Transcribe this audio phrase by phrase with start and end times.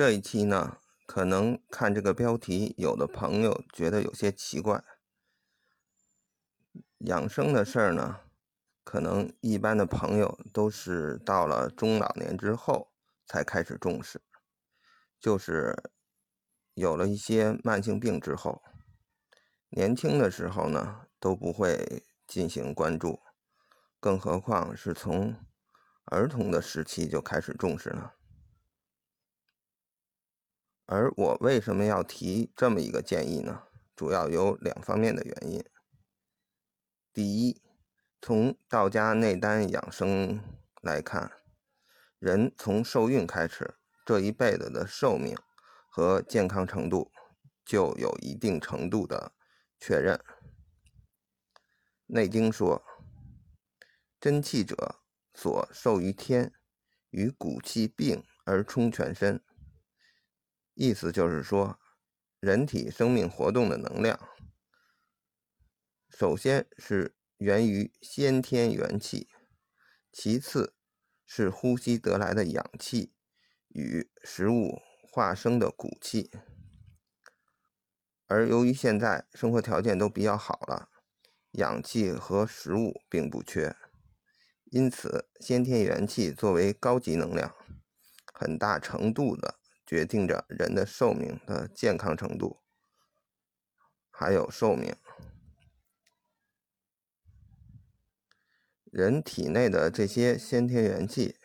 [0.00, 4.82] 这一期呢，可能看这个标题，有的朋友觉得有些奇怪。
[7.00, 8.20] 养生的事儿呢，
[8.82, 12.90] 可能一般的朋友都是到了中老年之后
[13.26, 14.22] 才开始重视，
[15.20, 15.76] 就是
[16.72, 18.62] 有了一些慢性病之后，
[19.68, 23.20] 年轻的时候呢都不会进行关注，
[24.00, 25.36] 更何况是从
[26.06, 28.12] 儿童的时期就开始重视呢？
[30.92, 33.62] 而我为什么要提这么一个建议呢？
[33.94, 35.64] 主要有两方面的原因。
[37.12, 37.62] 第一，
[38.20, 40.40] 从道家内丹养生
[40.82, 41.30] 来看，
[42.18, 45.36] 人从受孕开始，这一辈子的寿命
[45.88, 47.12] 和健康程度
[47.64, 49.30] 就有一定程度的
[49.78, 50.16] 确认。
[52.06, 52.82] 《内经》说
[54.20, 54.96] ：“真气者，
[55.34, 56.52] 所受于天，
[57.10, 59.40] 与骨气并而充全身。”
[60.82, 61.78] 意思就是说，
[62.40, 64.18] 人体生命活动的能量，
[66.08, 69.28] 首先是源于先天元气，
[70.10, 70.74] 其次
[71.26, 73.12] 是呼吸得来的氧气
[73.68, 74.80] 与食物
[75.12, 76.30] 化生的骨气。
[78.26, 80.88] 而由于现在生活条件都比较好了，
[81.50, 83.76] 氧气和食物并不缺，
[84.70, 87.54] 因此先天元气作为高级能量，
[88.32, 89.60] 很大程度的。
[89.90, 92.62] 决定着人的寿命的健康程度，
[94.08, 94.94] 还有寿命。
[98.84, 101.40] 人体内的这些先天元气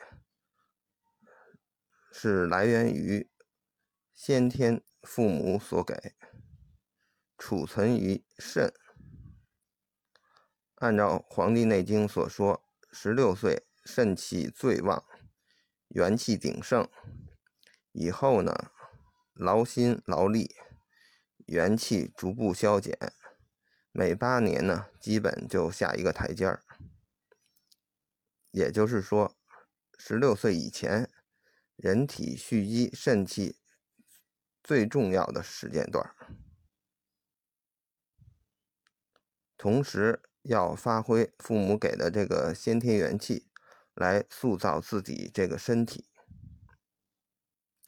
[2.11, 3.31] 是来源于
[4.13, 6.13] 先天父母所给，
[7.39, 8.71] 储存于肾。
[10.75, 15.03] 按照《黄帝内经》所说，十六岁肾气最旺，
[15.87, 16.87] 元气鼎盛。
[17.97, 18.71] 以后呢，
[19.33, 20.53] 劳心劳力，
[21.45, 22.97] 元气逐步消减，
[23.93, 26.61] 每八年呢，基本就下一个台阶儿。
[28.51, 29.37] 也就是说，
[29.97, 31.09] 十六岁以前，
[31.77, 33.57] 人体蓄积肾气
[34.61, 36.13] 最重要的时间段，
[39.55, 43.49] 同时要发挥父母给的这个先天元气，
[43.93, 46.09] 来塑造自己这个身体。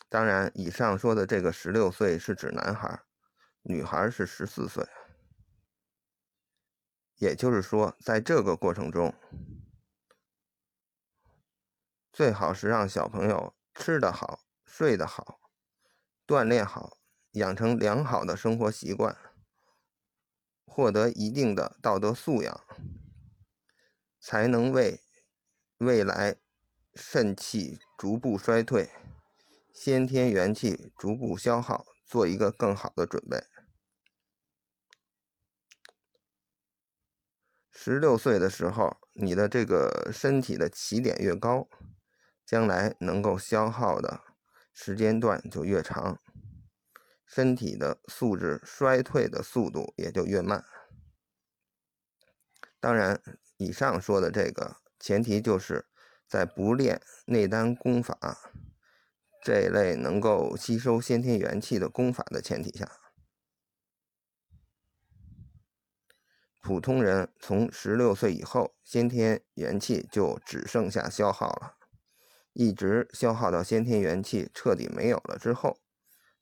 [0.10, 3.04] 当然，以上说的这个十六岁是指男孩，
[3.64, 4.88] 女孩是十四岁。
[7.18, 9.14] 也就是说，在这个过程中，
[12.14, 15.42] 最好是让小朋友吃得好、睡得好、
[16.26, 17.00] 锻炼好，
[17.32, 19.18] 养成良好的生活习惯，
[20.66, 22.62] 获得一定的道德素养，
[24.22, 25.02] 才能为
[25.80, 26.38] 未来
[26.94, 28.90] 肾气逐步衰退。
[29.80, 33.44] 先天元气逐步消耗，做一个更好的准备。
[37.70, 41.70] 十六岁的时候，你的这个身体的起点越高，
[42.44, 44.24] 将来能够消耗的
[44.74, 46.20] 时间段就越长，
[47.28, 50.66] 身体的素质衰退的速度也就越慢。
[52.80, 53.22] 当然，
[53.58, 55.86] 以上说的这个前提就是
[56.28, 58.52] 在不练内丹功法。
[59.48, 62.92] 这一类能够吸收先天元气的功法的前提下，
[66.62, 71.78] 普通人从十六岁以后，先天元气就只剩下消耗了，
[72.52, 75.80] 一直消耗到先天元气彻底没有了之后，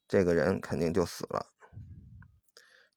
[0.08, 1.54] 这个人肯定就死了。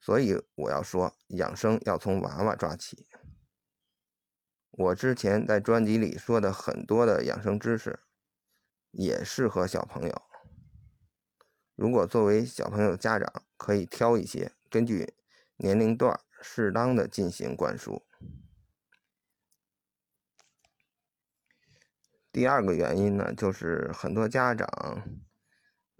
[0.01, 3.05] 所以我要说，养生要从娃娃抓起。
[4.71, 7.99] 我之前在专辑里说的很多的养生知识。
[8.91, 10.21] 也适合小朋友。
[11.75, 15.13] 如果作为小朋友家长，可以挑一些，根据
[15.57, 18.05] 年龄段适当的进行灌输。
[22.31, 24.67] 第二个原因呢，就是很多家长，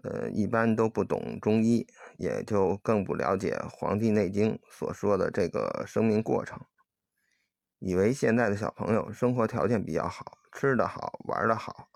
[0.04, 1.88] 呃，一般都不懂中医，
[2.18, 6.60] 也就更不了解《黄帝内经》所说的这个生命过程，
[7.80, 11.89] 以为现在的小朋友生活条件比较好，吃得好，玩得好。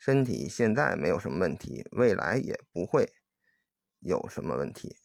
[0.00, 3.12] 身体现在没有什么问题，未来也不会
[3.98, 4.96] 有什么问题，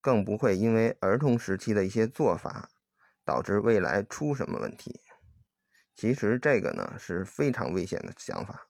[0.00, 2.70] 更不会因为儿童时期的一些做法
[3.24, 5.00] 导致未来出什么问题。
[5.96, 8.68] 其实这个呢是非常危险的想法。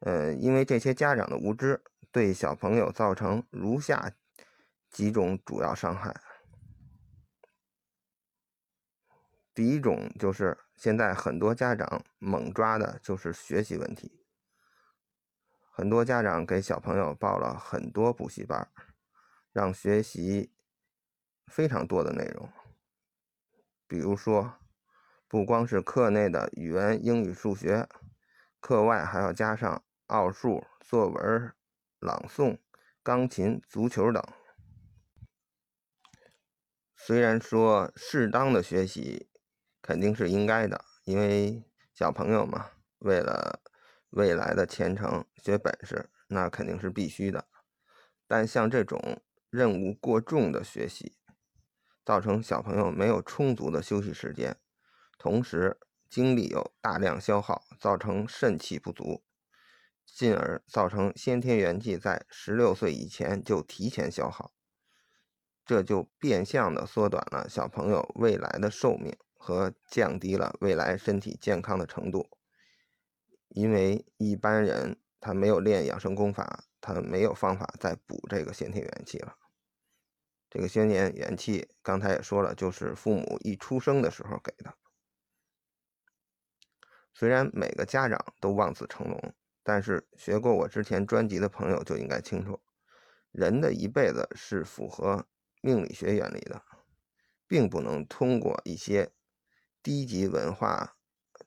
[0.00, 4.14] 呃，因为这些家长的无知，对小朋友造成如下
[4.90, 6.23] 几种主要伤害。
[9.54, 14.26] 第一种就是现在很多家长猛抓的就是学习问题，
[15.70, 18.68] 很多家长给小朋友报了很多补习班，
[19.52, 20.52] 让学习
[21.46, 22.50] 非常多的内容，
[23.86, 24.56] 比如说
[25.28, 27.88] 不光是课内的语文、英语、数学，
[28.58, 31.54] 课外还要加上奥数、作文、
[32.00, 32.58] 朗诵、
[33.04, 34.20] 钢琴、足球等。
[36.96, 39.30] 虽然说适当的学习。
[39.84, 42.70] 肯定是应该的，因为小朋友嘛，
[43.00, 43.60] 为了
[44.08, 47.46] 未来的前程学本事，那肯定是必须的。
[48.26, 49.20] 但像这种
[49.50, 51.18] 任务过重的学习，
[52.02, 54.56] 造成小朋友没有充足的休息时间，
[55.18, 55.78] 同时
[56.08, 59.22] 精力有大量消耗，造成肾气不足，
[60.06, 64.54] 进而造成先天元气在十六岁以前就提前消耗，
[65.66, 69.14] 这就变相的缩短了小朋友未来的寿命。
[69.44, 72.30] 和降低了未来身体健康的程度，
[73.48, 79.36] 因为一般人他没有练养生功法，他没有方法再补这个先天元气了。
[80.48, 84.74] 这个先天元气刚才也说了，就是父母一出生的时候给的。
[87.12, 92.62] 虽然每个家长都望子成龙，但是学过我之前专辑的朋友就应该清楚，
[93.30, 95.26] 人的一辈子是符合
[95.60, 96.62] 命理学原理的，
[97.46, 99.12] 并不能通过一些。
[99.84, 100.96] 低级文化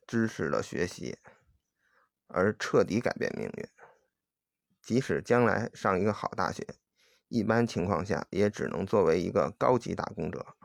[0.05, 1.17] 知识的学习，
[2.27, 3.67] 而彻底改变命运。
[4.79, 6.63] 即使将来上一个好大学，
[7.29, 10.55] 一般情况下也只能作为一个高级打工者。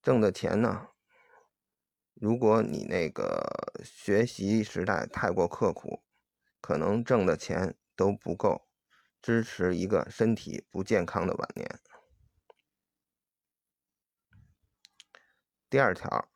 [0.00, 0.90] 挣的钱呢？
[2.14, 6.04] 如果你那个学习时代太过刻苦，
[6.60, 8.68] 可能挣的钱都不够
[9.20, 11.80] 支持一个身体不健康的晚年。
[15.68, 16.31] 第二条。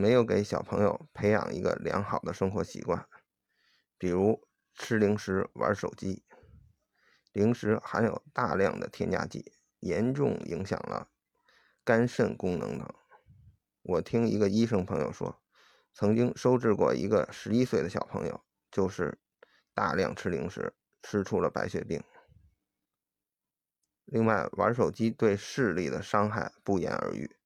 [0.00, 3.06] 没有给小朋友培养一个良好的生活习惯，
[3.98, 6.24] 比如吃零食、玩手机。
[7.32, 11.10] 零食含有大量的添加剂，严重影响了
[11.84, 12.94] 肝肾功能等。
[13.82, 15.42] 我听一个医生朋友说，
[15.92, 19.20] 曾经收治过一个十一岁的小朋友，就是
[19.74, 22.02] 大量吃零食，吃出了白血病。
[24.06, 27.36] 另外，玩手机对视力的伤害不言而喻，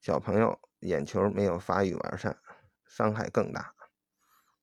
[0.00, 0.60] 小朋友。
[0.80, 2.38] 眼球没有发育完善，
[2.86, 3.74] 伤害更大。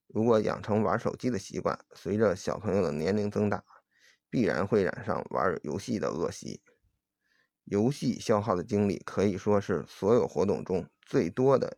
[0.07, 3.63] 如果养成玩手机的习惯，随着小朋友的年龄增大，
[4.29, 6.62] 必然会染上玩游戏的恶习。
[7.65, 11.77] 游戏消耗的精力可以说是所有活动中最多的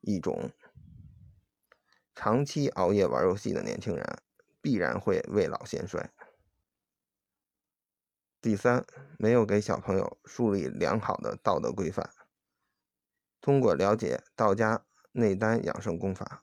[0.00, 0.50] 一种。
[2.14, 4.22] 长期熬夜玩游戏的年轻人，
[4.60, 6.10] 必然会未老先衰。
[8.40, 8.86] 第三，
[9.18, 12.08] 没有给小朋友树立良好的道德规范。
[13.40, 16.42] 通过了解道家内丹养生功法，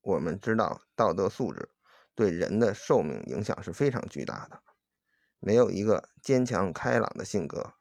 [0.00, 1.68] 我们知道道德素质
[2.14, 4.62] 对人的寿命影响是非常巨大的。
[5.38, 7.74] 没有一个坚强开朗的性格，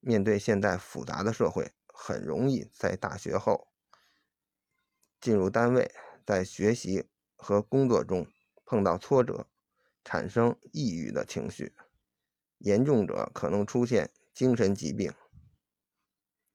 [0.00, 3.68] 面对现在复杂的社会，很容易在大学后
[5.20, 5.92] 进入单位，
[6.26, 8.26] 在学习和工作中
[8.64, 9.46] 碰到挫折，
[10.04, 11.74] 产生抑郁的情绪，
[12.58, 15.12] 严重者可能出现精神疾病，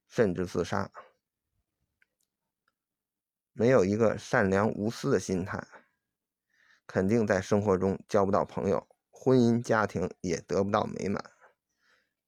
[0.08, 0.92] 甚至自杀。
[3.58, 5.66] 没有一个善良无私的心态，
[6.86, 11.32] 肯定在生活中交不到朋友，婚姻家庭也得不到美满。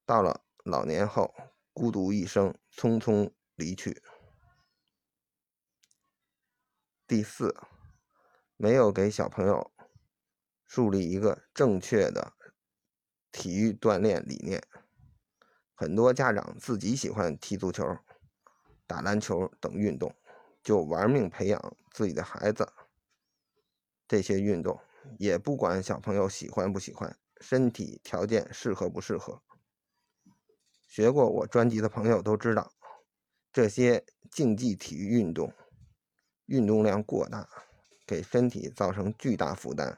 [0.06, 1.36] 到了老年后，
[1.74, 4.02] 孤独一生，匆匆离去。
[7.06, 7.54] 第四，
[8.56, 9.74] 没有给小朋友
[10.66, 12.32] 树立一个正确的
[13.34, 14.66] 体育锻炼理念。
[15.76, 17.98] 很多家长自己喜欢踢足球、
[18.88, 20.16] 打篮球等运动。
[20.68, 22.74] 就玩命培养自己的孩子
[24.06, 24.78] 这些运动，
[25.18, 29.42] 也不管小朋友喜欢不喜欢，身体条件适合不适合。
[30.86, 32.74] 学过我专辑的朋友都知道，
[33.54, 35.54] 这些竞技体育运动
[36.48, 37.48] 运动量过大，
[38.06, 39.98] 给身体造成巨大负担。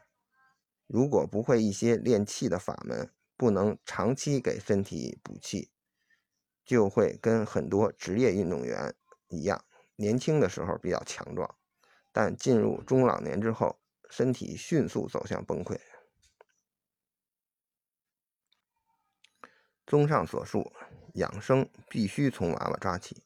[0.86, 5.72] 如果不会一些练气的法门，不能长期给身体补气，
[6.64, 8.94] 就会跟很多职业运动员
[9.30, 9.66] 一样。
[10.00, 11.56] 年轻的时候比较强壮，
[12.14, 15.78] 但进入中老年之后，身体迅速走向崩溃。
[19.86, 20.72] 综上所述，
[21.16, 23.26] 养生必须从娃娃抓起，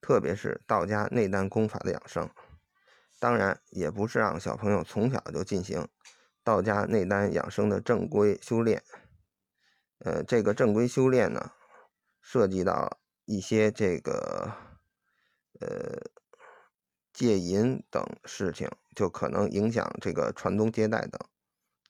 [0.00, 2.28] 特别是道家内丹功法的养生。
[3.20, 5.86] 当然，也不是让小朋友从小就进行
[6.42, 8.82] 道家内丹养生的正规修炼。
[10.00, 11.52] 呃，这个正规修炼呢，
[12.20, 14.69] 涉及到一些这个。
[15.58, 16.00] 呃，
[17.12, 21.20] 戒淫等事情，就可能影响这个传宗接代等，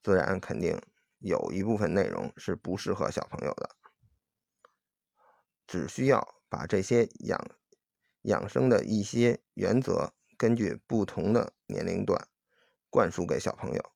[0.03, 0.81] 自然肯定
[1.19, 3.77] 有一部分内容是不适合小朋友的。
[5.67, 7.39] 只需要把这些养
[8.23, 12.27] 养生的一些原则，根据不同的年龄段
[12.89, 13.93] 灌输给小朋友。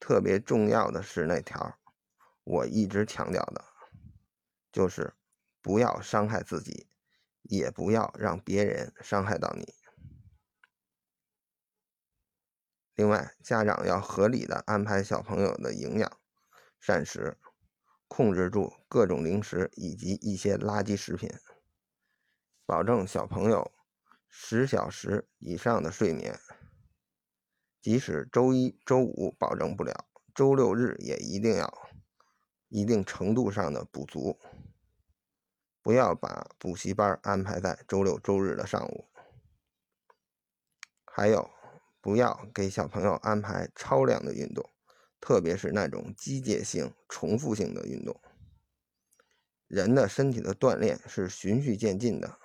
[0.00, 1.78] 特别重要的是那条，
[2.44, 3.64] 我一直强调的，
[4.72, 5.14] 就是
[5.64, 6.86] 不要伤害自己，
[7.40, 9.72] 也不要让别人伤害到你。
[12.94, 16.20] 另外，家长要合理的安排小朋友的营养
[16.78, 17.38] 膳食，
[18.08, 21.30] 控制住各种零食以及一些垃圾食品，
[22.66, 23.72] 保证小朋友
[24.28, 26.38] 十小时以上的睡眠。
[27.80, 31.88] 即使周一周五保证不了，周六日也一定要
[32.68, 34.38] 一定程度上的补足，
[35.84, 39.06] 不要把补习班安排在周六周日的上午。
[41.04, 41.50] 还有，
[42.00, 44.70] 不要给小朋友安排超量的运动，
[45.20, 48.18] 特别是那种机械性、重复性的运动。
[49.68, 52.38] 人的身体的锻炼是循序渐进的，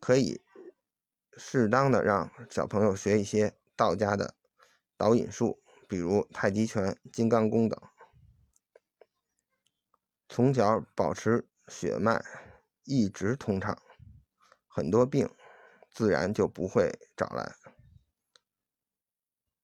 [0.00, 0.42] 可以。
[1.40, 4.34] 适当的让小朋友学一些道家的
[4.96, 7.80] 导引术，比如太极拳、金刚功等，
[10.28, 12.22] 从小保持血脉
[12.84, 13.80] 一直通畅，
[14.66, 15.28] 很多病
[15.90, 17.54] 自然就不会找来。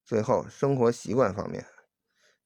[0.04, 1.66] 最后，生活习惯方面，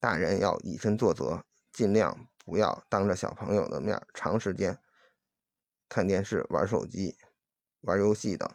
[0.00, 4.78] 大人要以身作则，尽量不要当着小朋友的面长时间
[5.88, 7.16] 看电视、玩手机、
[7.80, 8.48] 玩游戏等。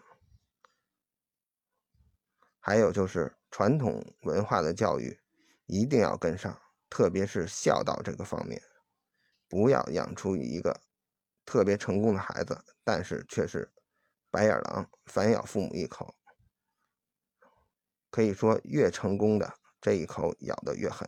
[2.59, 5.19] 还有就是传统文化的教育
[5.65, 8.61] 一定要跟上，特别是孝道这个方面，
[9.53, 10.81] 不要养出一个
[11.45, 13.71] 特别成功的孩子，但是却是
[14.31, 16.15] 白眼狼，反咬父母一口。
[18.09, 21.07] 可以说，越成功的这一口咬得越狠。